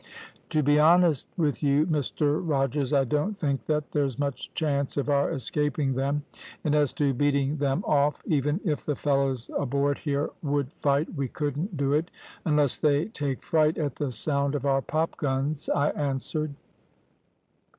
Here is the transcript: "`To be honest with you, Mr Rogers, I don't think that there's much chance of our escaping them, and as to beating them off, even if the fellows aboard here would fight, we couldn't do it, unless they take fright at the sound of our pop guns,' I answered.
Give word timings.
"`To 0.49 0.65
be 0.65 0.79
honest 0.79 1.27
with 1.37 1.61
you, 1.61 1.85
Mr 1.85 2.41
Rogers, 2.43 2.91
I 2.91 3.03
don't 3.03 3.37
think 3.37 3.67
that 3.67 3.91
there's 3.91 4.17
much 4.17 4.51
chance 4.55 4.97
of 4.97 5.09
our 5.09 5.29
escaping 5.29 5.93
them, 5.93 6.23
and 6.63 6.73
as 6.73 6.91
to 6.93 7.13
beating 7.13 7.57
them 7.57 7.83
off, 7.85 8.19
even 8.25 8.59
if 8.65 8.83
the 8.83 8.95
fellows 8.95 9.51
aboard 9.59 9.99
here 9.99 10.31
would 10.41 10.73
fight, 10.73 11.13
we 11.13 11.27
couldn't 11.27 11.77
do 11.77 11.93
it, 11.93 12.09
unless 12.45 12.79
they 12.79 13.09
take 13.09 13.43
fright 13.43 13.77
at 13.77 13.97
the 13.97 14.11
sound 14.11 14.55
of 14.55 14.65
our 14.65 14.81
pop 14.81 15.17
guns,' 15.17 15.69
I 15.69 15.89
answered. 15.91 16.55